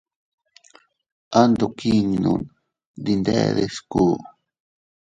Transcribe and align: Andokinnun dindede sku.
Andokinnun 1.41 2.41
dindede 3.03 3.65
sku. 3.75 4.05